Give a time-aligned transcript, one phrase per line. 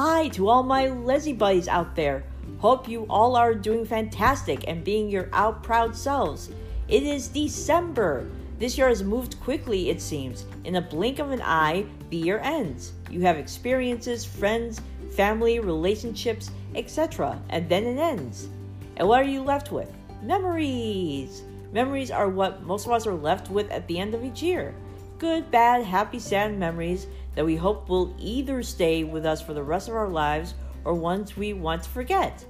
[0.00, 2.22] Hi to all my leslie buddies out there.
[2.60, 6.52] Hope you all are doing fantastic and being your out proud selves.
[6.86, 8.30] It is December.
[8.60, 10.46] This year has moved quickly, it seems.
[10.62, 12.92] In a blink of an eye, the year ends.
[13.10, 14.80] You have experiences, friends,
[15.16, 18.50] family, relationships, etc., and then it ends.
[18.98, 19.92] And what are you left with?
[20.22, 21.42] Memories.
[21.72, 24.76] Memories are what most of us are left with at the end of each year.
[25.18, 29.62] Good, bad, happy, sad memories that we hope will either stay with us for the
[29.62, 30.54] rest of our lives
[30.84, 32.44] or ones we want to forget.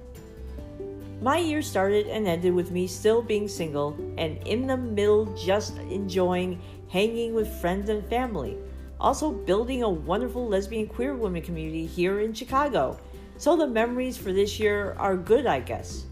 [1.19, 5.77] My year started and ended with me still being single and in the middle just
[5.77, 8.55] enjoying hanging with friends and family.
[8.99, 12.99] Also, building a wonderful lesbian queer women community here in Chicago.
[13.37, 16.05] So, the memories for this year are good, I guess.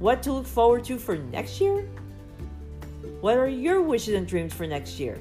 [0.00, 1.88] What to look forward to for next year?
[3.20, 5.18] What are your wishes and dreams for next year?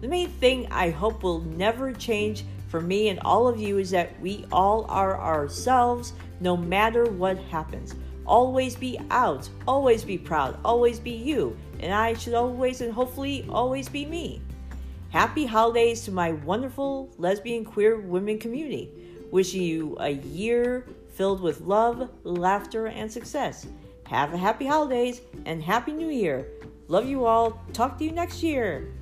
[0.00, 3.90] The main thing I hope will never change for me and all of you is
[3.90, 7.94] that we all are ourselves no matter what happens.
[8.26, 13.44] Always be out, always be proud, always be you, and I should always and hopefully
[13.50, 14.40] always be me.
[15.10, 18.92] Happy holidays to my wonderful lesbian queer women community.
[19.32, 23.66] Wishing you a year filled with love, laughter, and success.
[24.06, 26.46] Have a happy holidays and happy new year.
[26.86, 27.60] Love you all.
[27.72, 28.92] Talk to you next year.